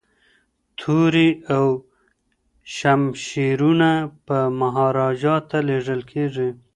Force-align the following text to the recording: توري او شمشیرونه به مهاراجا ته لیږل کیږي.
توري 0.79 1.29
او 1.55 1.65
شمشیرونه 2.75 3.91
به 4.25 4.39
مهاراجا 4.59 5.35
ته 5.49 5.57
لیږل 5.67 6.01
کیږي. 6.11 6.49